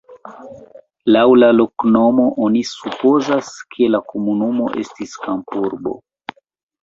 [1.15, 5.93] Laŭ la loknomo oni supozas, ke la komunumo estis kampurbo.